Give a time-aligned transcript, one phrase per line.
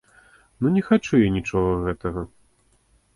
[0.61, 2.21] Ну, не хачу я нічога гэтага.